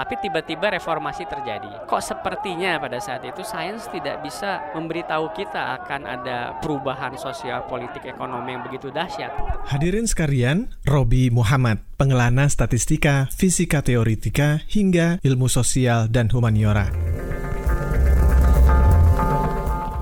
Tapi 0.00 0.16
tiba-tiba 0.16 0.72
reformasi 0.72 1.28
terjadi. 1.28 1.84
Kok 1.84 2.00
sepertinya 2.00 2.80
pada 2.80 2.96
saat 3.04 3.20
itu 3.20 3.44
sains 3.44 3.84
tidak 3.92 4.24
bisa 4.24 4.72
memberitahu 4.72 5.28
kita 5.36 5.76
akan 5.76 6.08
ada 6.08 6.56
perubahan 6.64 7.20
sosial, 7.20 7.68
politik, 7.68 8.08
ekonomi 8.08 8.56
yang 8.56 8.64
begitu 8.64 8.88
dahsyat. 8.88 9.28
Hadirin 9.68 10.08
sekalian, 10.08 10.72
Robi 10.88 11.28
Muhammad, 11.28 11.84
pengelana 12.00 12.48
statistika, 12.48 13.28
fisika 13.28 13.84
teoritika, 13.84 14.64
hingga 14.72 15.20
ilmu 15.20 15.52
sosial 15.52 16.08
dan 16.08 16.32
humaniora. 16.32 16.88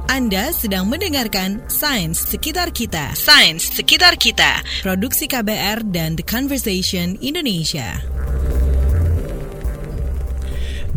Anda 0.07 0.55
sedang 0.55 0.87
mendengarkan 0.87 1.67
Sains 1.67 2.23
Sekitar 2.23 2.71
Kita. 2.71 3.19
Sains 3.19 3.67
Sekitar 3.67 4.15
Kita. 4.15 4.63
Produksi 4.83 5.27
KBR 5.27 5.91
dan 5.91 6.15
The 6.15 6.27
Conversation 6.27 7.19
Indonesia. 7.19 8.18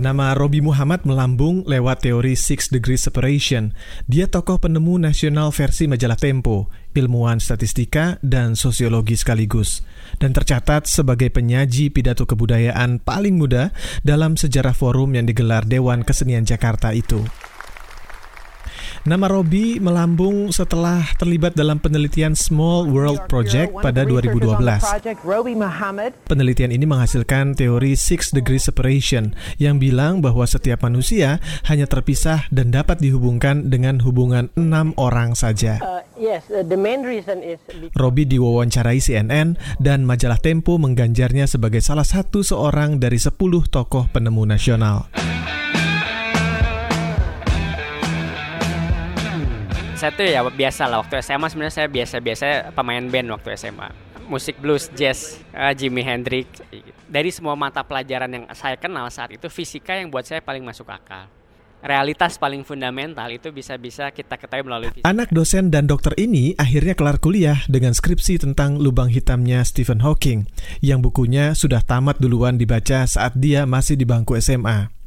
Nama 0.02 0.34
Robi 0.34 0.66
Muhammad 0.66 1.06
melambung 1.06 1.62
lewat 1.70 2.10
teori 2.10 2.34
Six 2.34 2.74
Degree 2.74 2.98
Separation. 2.98 3.78
Dia 4.10 4.26
tokoh 4.26 4.58
penemu 4.58 4.98
nasional 4.98 5.54
versi 5.54 5.86
majalah 5.86 6.18
Tempo, 6.18 6.74
ilmuwan 6.98 7.38
statistika 7.38 8.18
dan 8.26 8.58
sosiologi 8.58 9.14
sekaligus, 9.14 9.86
dan 10.18 10.34
tercatat 10.34 10.90
sebagai 10.90 11.30
penyaji 11.30 11.94
pidato 11.94 12.26
kebudayaan 12.26 12.98
paling 12.98 13.38
muda 13.38 13.70
dalam 14.02 14.34
sejarah 14.34 14.74
forum 14.74 15.14
yang 15.14 15.30
digelar 15.30 15.70
Dewan 15.70 16.02
Kesenian 16.02 16.50
Jakarta 16.50 16.98
itu. 16.98 17.22
Nama 19.02 19.26
Robi 19.26 19.82
melambung 19.82 20.54
setelah 20.54 21.02
terlibat 21.18 21.58
dalam 21.58 21.82
penelitian 21.82 22.38
Small 22.38 22.86
World 22.86 23.26
Project 23.26 23.74
pada 23.82 24.06
2012. 24.06 24.62
Penelitian 26.30 26.70
ini 26.70 26.86
menghasilkan 26.86 27.58
teori 27.58 27.98
Six 27.98 28.30
Degree 28.30 28.62
Separation 28.62 29.34
yang 29.58 29.82
bilang 29.82 30.22
bahwa 30.22 30.46
setiap 30.46 30.86
manusia 30.86 31.42
hanya 31.66 31.90
terpisah 31.90 32.46
dan 32.54 32.70
dapat 32.70 33.02
dihubungkan 33.02 33.74
dengan 33.74 34.06
hubungan 34.06 34.54
enam 34.54 34.94
orang 35.02 35.34
saja. 35.34 35.82
Uh, 35.82 36.06
Robi 37.98 38.24
diwawancarai 38.30 39.02
CNN 39.02 39.58
dan 39.82 40.06
majalah 40.06 40.38
Tempo 40.38 40.78
mengganjarnya 40.78 41.50
sebagai 41.50 41.82
salah 41.82 42.06
satu 42.06 42.46
seorang 42.46 43.02
dari 43.02 43.18
sepuluh 43.18 43.66
tokoh 43.66 44.06
penemu 44.14 44.46
nasional. 44.46 45.10
Saya 50.02 50.18
tuh 50.18 50.26
ya 50.26 50.42
biasa 50.42 50.90
lah 50.90 51.06
waktu 51.06 51.22
SMA 51.22 51.46
sebenarnya 51.54 51.76
saya 51.78 51.88
biasa-biasa 51.94 52.74
pemain 52.74 53.06
band 53.06 53.38
waktu 53.38 53.54
SMA 53.54 53.94
musik 54.26 54.58
blues 54.58 54.90
jazz 54.98 55.38
uh, 55.54 55.70
Jimi 55.78 56.02
Hendrix 56.02 56.58
dari 57.06 57.30
semua 57.30 57.54
mata 57.54 57.86
pelajaran 57.86 58.34
yang 58.34 58.46
saya 58.58 58.82
kenal 58.82 59.06
saat 59.14 59.30
itu 59.30 59.46
fisika 59.46 59.94
yang 59.94 60.10
buat 60.10 60.26
saya 60.26 60.42
paling 60.42 60.66
masuk 60.66 60.90
akal 60.90 61.30
realitas 61.86 62.42
paling 62.42 62.66
fundamental 62.66 63.30
itu 63.30 63.54
bisa-bisa 63.54 64.10
kita 64.14 64.38
ketahui 64.38 64.66
melalui 64.66 64.90
fisika. 64.94 65.06
Anak 65.06 65.34
dosen 65.34 65.74
dan 65.74 65.90
dokter 65.90 66.14
ini 66.18 66.54
akhirnya 66.58 66.94
kelar 66.94 67.18
kuliah 67.18 67.62
dengan 67.66 67.94
skripsi 67.94 68.42
tentang 68.42 68.78
lubang 68.78 69.10
hitamnya 69.10 69.66
Stephen 69.66 70.02
Hawking 70.02 70.50
yang 70.82 71.02
bukunya 71.02 71.58
sudah 71.58 71.82
tamat 71.82 72.22
duluan 72.22 72.58
dibaca 72.58 73.06
saat 73.06 73.34
dia 73.38 73.66
masih 73.66 73.98
di 73.98 74.06
bangku 74.06 74.38
SMA. 74.38 75.01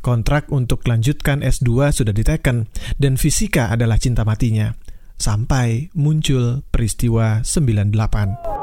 Kontrak 0.00 0.48
untuk 0.52 0.84
lanjutkan 0.86 1.40
S2 1.40 1.92
sudah 1.94 2.14
diteken 2.14 2.70
dan 2.96 3.14
fisika 3.20 3.70
adalah 3.72 3.96
cinta 3.96 4.22
matinya. 4.26 4.72
Sampai 5.20 5.92
muncul 5.92 6.64
peristiwa 6.72 7.44
98 7.44 8.60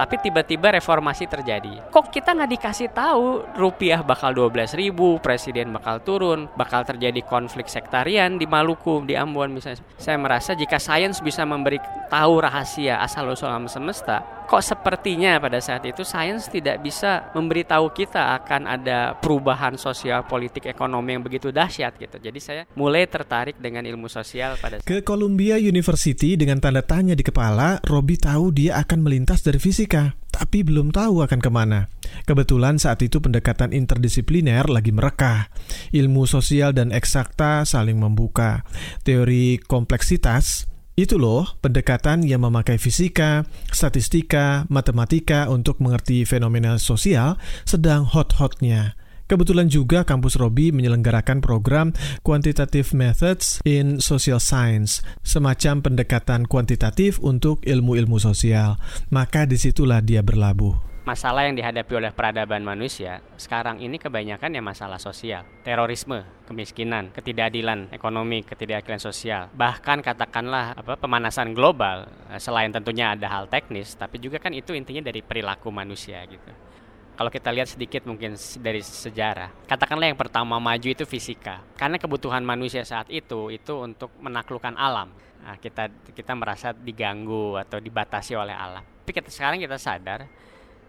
tapi 0.00 0.16
tiba-tiba 0.16 0.80
reformasi 0.80 1.28
terjadi. 1.28 1.92
Kok 1.92 2.08
kita 2.08 2.32
nggak 2.32 2.50
dikasih 2.56 2.88
tahu 2.96 3.44
rupiah 3.52 4.00
bakal 4.00 4.32
12 4.32 4.72
ribu, 4.80 5.20
presiden 5.20 5.76
bakal 5.76 6.00
turun, 6.00 6.48
bakal 6.56 6.88
terjadi 6.88 7.20
konflik 7.20 7.68
sektarian 7.68 8.40
di 8.40 8.48
Maluku, 8.48 9.04
di 9.04 9.12
Ambon 9.12 9.52
misalnya. 9.52 9.84
Saya 10.00 10.16
merasa 10.16 10.56
jika 10.56 10.80
sains 10.80 11.20
bisa 11.20 11.44
memberi 11.44 11.76
tahu 12.08 12.40
rahasia 12.40 12.96
asal-usul 13.04 13.52
alam 13.52 13.68
semesta, 13.68 14.24
kok 14.50 14.62
sepertinya 14.62 15.38
pada 15.38 15.62
saat 15.62 15.86
itu 15.86 16.02
sains 16.02 16.50
tidak 16.50 16.82
bisa 16.82 17.30
memberitahu 17.34 17.94
kita 17.94 18.34
akan 18.42 18.66
ada 18.66 19.14
perubahan 19.18 19.78
sosial, 19.78 20.26
politik, 20.26 20.66
ekonomi 20.66 21.14
yang 21.14 21.22
begitu 21.22 21.54
dahsyat 21.54 21.94
gitu. 21.98 22.18
Jadi 22.18 22.40
saya 22.42 22.62
mulai 22.74 23.06
tertarik 23.06 23.62
dengan 23.62 23.86
ilmu 23.86 24.10
sosial 24.10 24.58
pada 24.58 24.82
Ke 24.82 25.02
Columbia 25.02 25.58
University 25.58 26.34
dengan 26.34 26.58
tanda 26.58 26.82
tanya 26.82 27.14
di 27.14 27.22
kepala, 27.22 27.78
Robi 27.86 28.18
tahu 28.18 28.50
dia 28.54 28.78
akan 28.82 29.02
melintas 29.02 29.42
dari 29.42 29.58
fisik 29.58 29.80
fisika, 29.80 30.12
tapi 30.28 30.60
belum 30.60 30.92
tahu 30.92 31.24
akan 31.24 31.40
ke 31.40 31.50
mana. 31.50 31.88
Kebetulan 32.28 32.76
saat 32.76 33.00
itu 33.00 33.22
pendekatan 33.22 33.72
interdisipliner 33.72 34.68
lagi 34.68 34.92
merekah. 34.92 35.48
Ilmu 35.94 36.28
sosial 36.28 36.76
dan 36.76 36.92
eksakta 36.92 37.64
saling 37.64 37.96
membuka. 37.96 38.66
Teori 39.06 39.56
kompleksitas 39.62 40.69
itu 41.04 41.16
loh 41.16 41.56
pendekatan 41.64 42.20
yang 42.26 42.44
memakai 42.44 42.76
fisika, 42.76 43.48
statistika, 43.72 44.68
matematika 44.68 45.48
untuk 45.48 45.80
mengerti 45.80 46.28
fenomena 46.28 46.76
sosial 46.76 47.40
sedang 47.64 48.04
hot-hotnya. 48.04 49.00
Kebetulan 49.30 49.70
juga 49.70 50.02
kampus 50.02 50.34
Robi 50.34 50.74
menyelenggarakan 50.74 51.38
program 51.38 51.94
Quantitative 52.26 52.90
Methods 52.98 53.62
in 53.62 54.02
Social 54.02 54.42
Science, 54.42 55.06
semacam 55.22 55.86
pendekatan 55.86 56.50
kuantitatif 56.50 57.22
untuk 57.22 57.62
ilmu-ilmu 57.62 58.18
sosial. 58.18 58.82
Maka 59.14 59.46
di 59.46 59.54
situlah 59.54 60.02
dia 60.02 60.26
berlabuh 60.26 60.89
masalah 61.02 61.48
yang 61.48 61.56
dihadapi 61.56 61.92
oleh 61.96 62.12
peradaban 62.12 62.60
manusia 62.60 63.24
sekarang 63.40 63.80
ini 63.80 63.96
kebanyakan 63.96 64.52
ya 64.52 64.62
masalah 64.62 65.00
sosial, 65.00 65.48
terorisme, 65.64 66.22
kemiskinan, 66.44 67.08
ketidakadilan 67.16 67.88
ekonomi, 67.90 68.44
ketidakadilan 68.44 69.00
sosial, 69.00 69.48
bahkan 69.56 70.04
katakanlah 70.04 70.76
apa 70.76 71.00
pemanasan 71.00 71.56
global 71.56 72.04
selain 72.36 72.68
tentunya 72.68 73.16
ada 73.16 73.26
hal 73.26 73.44
teknis, 73.48 73.96
tapi 73.96 74.20
juga 74.20 74.36
kan 74.36 74.52
itu 74.52 74.76
intinya 74.76 75.08
dari 75.08 75.24
perilaku 75.24 75.72
manusia 75.72 76.20
gitu 76.28 76.52
kalau 77.20 77.28
kita 77.28 77.52
lihat 77.52 77.68
sedikit 77.68 78.08
mungkin 78.08 78.32
dari 78.64 78.80
sejarah, 78.80 79.68
katakanlah 79.68 80.08
yang 80.08 80.16
pertama 80.16 80.56
maju 80.56 80.88
itu 80.88 81.04
fisika. 81.04 81.60
Karena 81.76 82.00
kebutuhan 82.00 82.40
manusia 82.40 82.80
saat 82.80 83.12
itu 83.12 83.52
itu 83.52 83.76
untuk 83.76 84.08
menaklukkan 84.24 84.72
alam. 84.72 85.12
Nah, 85.44 85.60
kita 85.60 85.92
kita 86.16 86.32
merasa 86.32 86.72
diganggu 86.72 87.60
atau 87.60 87.76
dibatasi 87.76 88.32
oleh 88.32 88.56
alam. 88.56 88.80
Tapi 89.04 89.12
kita 89.12 89.28
sekarang 89.28 89.60
kita 89.60 89.76
sadar 89.76 90.24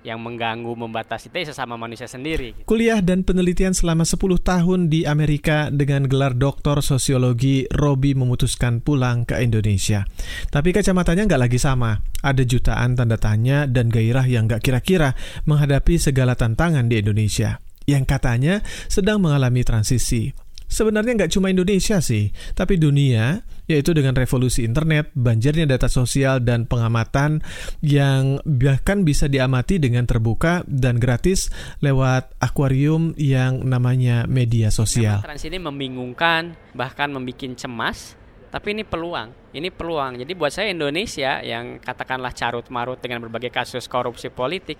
yang 0.01 0.21
mengganggu 0.21 0.73
membatasi 0.73 1.29
itu 1.29 1.53
sesama 1.53 1.77
manusia 1.77 2.09
sendiri. 2.09 2.65
Kuliah 2.65 2.99
dan 2.99 3.21
penelitian 3.21 3.73
selama 3.73 4.05
10 4.05 4.17
tahun 4.41 4.79
di 4.89 5.05
Amerika 5.05 5.69
dengan 5.69 6.09
gelar 6.09 6.33
doktor 6.33 6.81
sosiologi, 6.81 7.69
Robi 7.69 8.17
memutuskan 8.17 8.81
pulang 8.81 9.23
ke 9.25 9.37
Indonesia. 9.41 10.05
Tapi 10.49 10.73
kacamatanya 10.73 11.29
nggak 11.29 11.41
lagi 11.47 11.59
sama. 11.61 12.01
Ada 12.21 12.45
jutaan 12.45 12.97
tanda 12.97 13.17
tanya 13.17 13.65
dan 13.65 13.89
gairah 13.89 14.25
yang 14.25 14.45
nggak 14.49 14.61
kira-kira 14.61 15.13
menghadapi 15.45 15.97
segala 15.97 16.37
tantangan 16.37 16.85
di 16.89 17.01
Indonesia 17.01 17.61
yang 17.89 18.05
katanya 18.05 18.61
sedang 18.87 19.19
mengalami 19.19 19.65
transisi 19.65 20.29
sebenarnya 20.71 21.19
nggak 21.19 21.31
cuma 21.35 21.51
Indonesia 21.51 21.99
sih, 21.99 22.31
tapi 22.55 22.79
dunia, 22.79 23.43
yaitu 23.67 23.91
dengan 23.91 24.15
revolusi 24.15 24.63
internet, 24.63 25.11
banjirnya 25.11 25.67
data 25.67 25.91
sosial, 25.91 26.39
dan 26.39 26.63
pengamatan 26.63 27.43
yang 27.83 28.39
bahkan 28.47 29.03
bisa 29.03 29.27
diamati 29.27 29.77
dengan 29.77 30.07
terbuka 30.07 30.63
dan 30.65 30.97
gratis 30.97 31.51
lewat 31.83 32.31
akuarium 32.39 33.11
yang 33.19 33.67
namanya 33.67 34.23
media 34.31 34.71
sosial. 34.71 35.19
Memang 35.19 35.35
trans 35.35 35.45
ini 35.45 35.59
membingungkan, 35.59 36.41
bahkan 36.71 37.11
membuat 37.11 37.59
cemas, 37.59 38.15
tapi 38.47 38.71
ini 38.71 38.87
peluang. 38.87 39.35
Ini 39.51 39.67
peluang. 39.67 40.23
Jadi 40.23 40.31
buat 40.31 40.55
saya 40.55 40.71
Indonesia 40.71 41.43
yang 41.43 41.83
katakanlah 41.83 42.31
carut 42.31 42.63
marut 42.71 43.03
dengan 43.03 43.19
berbagai 43.19 43.51
kasus 43.51 43.83
korupsi 43.91 44.31
politik, 44.31 44.79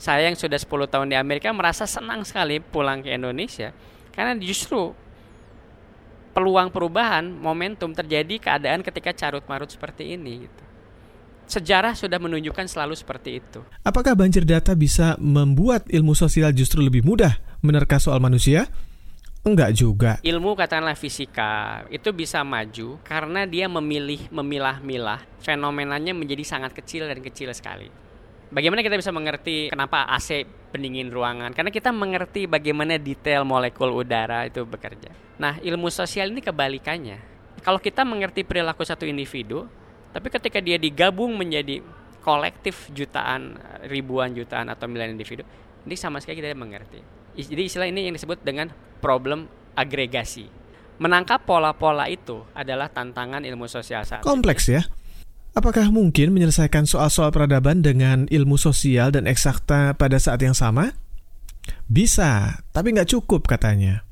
saya 0.00 0.32
yang 0.32 0.36
sudah 0.36 0.56
10 0.56 0.88
tahun 0.88 1.12
di 1.12 1.16
Amerika 1.20 1.52
merasa 1.52 1.84
senang 1.84 2.24
sekali 2.24 2.56
pulang 2.56 3.04
ke 3.04 3.12
Indonesia 3.12 3.76
karena 4.16 4.32
justru 4.40 4.96
peluang 6.30 6.70
perubahan 6.70 7.26
momentum 7.26 7.90
terjadi 7.92 8.38
keadaan 8.38 8.80
ketika 8.86 9.10
carut 9.14 9.42
marut 9.50 9.70
seperti 9.70 10.14
ini 10.14 10.46
gitu. 10.46 10.62
Sejarah 11.50 11.98
sudah 11.98 12.22
menunjukkan 12.22 12.70
selalu 12.70 12.94
seperti 12.94 13.42
itu. 13.42 13.60
Apakah 13.82 14.14
banjir 14.14 14.46
data 14.46 14.70
bisa 14.78 15.18
membuat 15.18 15.82
ilmu 15.90 16.14
sosial 16.14 16.54
justru 16.54 16.78
lebih 16.78 17.02
mudah 17.02 17.42
menerka 17.58 17.98
soal 17.98 18.22
manusia? 18.22 18.70
Enggak 19.40 19.72
juga. 19.72 20.12
Ilmu 20.20 20.52
katakanlah 20.52 20.94
fisika 20.94 21.82
itu 21.88 22.12
bisa 22.12 22.44
maju 22.44 23.00
karena 23.02 23.48
dia 23.48 23.66
memilih 23.72 24.28
memilah-milah 24.28 25.24
fenomenanya 25.40 26.12
menjadi 26.12 26.44
sangat 26.44 26.76
kecil 26.76 27.08
dan 27.08 27.24
kecil 27.24 27.48
sekali. 27.56 27.88
Bagaimana 28.50 28.82
kita 28.82 28.98
bisa 28.98 29.14
mengerti 29.14 29.70
kenapa 29.70 30.10
AC 30.10 30.42
pendingin 30.74 31.14
ruangan? 31.14 31.54
Karena 31.54 31.70
kita 31.70 31.94
mengerti 31.94 32.50
bagaimana 32.50 32.98
detail 32.98 33.46
molekul 33.46 33.94
udara 33.94 34.42
itu 34.42 34.66
bekerja. 34.66 35.14
Nah, 35.38 35.62
ilmu 35.62 35.86
sosial 35.86 36.34
ini 36.34 36.42
kebalikannya. 36.42 37.22
Kalau 37.62 37.78
kita 37.78 38.02
mengerti 38.02 38.42
perilaku 38.42 38.82
satu 38.82 39.06
individu, 39.06 39.70
tapi 40.10 40.34
ketika 40.34 40.58
dia 40.58 40.82
digabung 40.82 41.38
menjadi 41.38 41.78
kolektif 42.26 42.90
jutaan, 42.90 43.54
ribuan 43.86 44.34
jutaan 44.34 44.66
atau 44.66 44.90
miliar 44.90 45.14
individu, 45.14 45.46
ini 45.86 45.94
sama 45.94 46.18
sekali 46.18 46.42
kita 46.42 46.58
mengerti. 46.58 46.98
Jadi 47.38 47.62
istilah 47.62 47.86
ini 47.86 48.10
yang 48.10 48.14
disebut 48.18 48.42
dengan 48.42 48.66
problem 48.98 49.46
agregasi. 49.78 50.50
Menangkap 50.98 51.46
pola-pola 51.46 52.10
itu 52.10 52.44
adalah 52.52 52.90
tantangan 52.90 53.46
ilmu 53.46 53.64
sosial 53.70 54.04
saat 54.04 54.26
Kompleks 54.26 54.68
ya. 54.68 54.84
Apakah 55.50 55.90
mungkin 55.90 56.30
menyelesaikan 56.30 56.86
soal-soal 56.86 57.34
peradaban 57.34 57.82
dengan 57.82 58.30
ilmu 58.30 58.54
sosial 58.54 59.10
dan 59.10 59.26
eksakta 59.26 59.98
pada 59.98 60.14
saat 60.14 60.38
yang 60.46 60.54
sama? 60.54 60.94
Bisa, 61.90 62.62
tapi 62.70 62.94
nggak 62.94 63.10
cukup 63.18 63.50
katanya. 63.50 64.06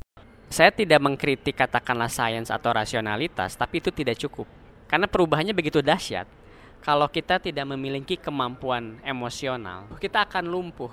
Saya 0.51 0.75
tidak 0.75 0.99
mengkritik 0.99 1.55
katakanlah 1.55 2.11
sains 2.11 2.51
atau 2.51 2.75
rasionalitas, 2.75 3.55
tapi 3.55 3.79
itu 3.79 3.95
tidak 3.95 4.19
cukup. 4.19 4.51
Karena 4.91 5.07
perubahannya 5.07 5.55
begitu 5.55 5.79
dahsyat. 5.79 6.27
Kalau 6.83 7.07
kita 7.07 7.39
tidak 7.39 7.71
memiliki 7.71 8.19
kemampuan 8.19 8.99
emosional, 9.07 9.87
kita 10.03 10.27
akan 10.27 10.43
lumpuh. 10.51 10.91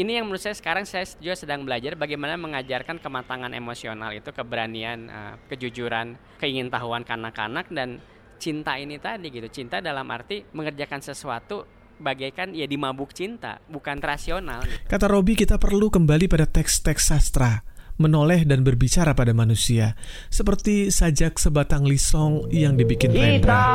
Ini 0.00 0.16
yang 0.16 0.32
menurut 0.32 0.40
saya 0.40 0.56
sekarang 0.56 0.88
saya 0.88 1.04
juga 1.20 1.36
sedang 1.36 1.68
belajar 1.68 1.92
bagaimana 1.92 2.40
mengajarkan 2.40 2.96
kematangan 2.96 3.52
emosional 3.52 4.16
itu, 4.16 4.32
keberanian, 4.32 5.12
uh, 5.12 5.34
kejujuran, 5.52 6.16
keingintahuan 6.40 7.04
kanak-kanak 7.04 7.68
dan 7.68 8.00
cinta 8.42 8.74
ini 8.74 8.98
tadi 8.98 9.30
gitu. 9.30 9.46
Cinta 9.46 9.78
dalam 9.78 10.10
arti 10.10 10.42
mengerjakan 10.50 10.98
sesuatu 10.98 11.62
bagaikan 12.02 12.50
ya 12.50 12.66
dimabuk 12.66 13.14
cinta, 13.14 13.62
bukan 13.70 14.02
rasional. 14.02 14.66
Kata 14.90 15.06
Robi 15.06 15.38
kita 15.38 15.62
perlu 15.62 15.86
kembali 15.86 16.26
pada 16.26 16.50
teks-teks 16.50 17.14
sastra 17.14 17.62
menoleh 18.00 18.42
dan 18.48 18.64
berbicara 18.64 19.12
pada 19.12 19.30
manusia, 19.36 19.94
seperti 20.32 20.88
sajak 20.88 21.36
sebatang 21.36 21.84
lisong 21.84 22.48
yang 22.50 22.74
dibikin 22.74 23.12
Kita 23.12 23.20
Rendra. 23.20 23.66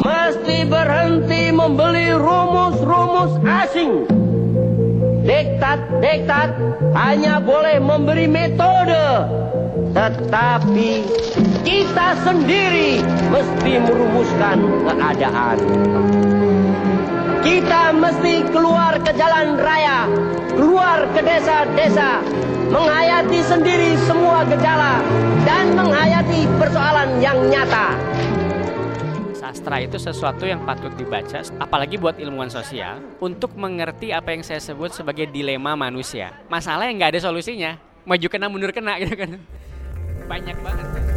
mesti 0.00 0.58
berhenti 0.64 1.42
membeli 1.52 2.10
rumus-rumus 2.16 3.38
asing. 3.44 4.08
Diktat-diktat 5.20 6.50
hanya 6.96 7.38
boleh 7.38 7.78
memberi 7.78 8.26
metode, 8.26 9.28
tetapi 9.92 10.90
kita 11.64 12.16
sendiri 12.24 13.04
mesti 13.28 13.72
merumuskan 13.80 14.58
keadaan. 14.88 15.58
Kita 17.40 17.92
mesti 17.96 18.44
keluar 18.52 19.00
ke 19.00 19.16
jalan 19.16 19.56
raya, 19.56 20.04
keluar 20.52 21.08
ke 21.16 21.20
desa-desa, 21.24 22.20
menghayati 22.68 23.40
sendiri 23.40 23.96
semua 24.04 24.44
gejala, 24.44 25.00
dan 25.48 25.72
menghayati 25.72 26.44
persoalan 26.60 27.16
yang 27.18 27.40
nyata. 27.48 27.96
Sastra 29.32 29.80
itu 29.80 29.96
sesuatu 29.96 30.44
yang 30.44 30.62
patut 30.68 30.92
dibaca, 31.00 31.40
apalagi 31.58 31.96
buat 31.96 32.20
ilmuwan 32.20 32.52
sosial, 32.52 33.00
untuk 33.24 33.56
mengerti 33.56 34.12
apa 34.12 34.36
yang 34.36 34.44
saya 34.44 34.60
sebut 34.60 34.92
sebagai 34.92 35.24
dilema 35.26 35.72
manusia. 35.74 36.36
Masalah 36.52 36.92
yang 36.92 37.00
nggak 37.00 37.16
ada 37.16 37.20
solusinya, 37.24 37.80
maju 38.04 38.26
kena 38.28 38.46
mundur 38.52 38.70
kena 38.70 39.00
gitu 39.00 39.16
kan. 39.16 39.40
Banyak 40.28 40.56
banget. 40.60 41.09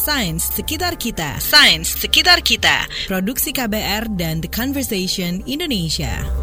Sains 0.00 0.48
sekitar 0.56 0.96
kita. 0.96 1.36
Sains 1.44 1.84
sekitar 1.84 2.40
kita. 2.40 2.88
Produksi 3.04 3.52
KBR 3.52 4.08
dan 4.16 4.40
The 4.40 4.48
Conversation 4.48 5.44
Indonesia. 5.44 6.39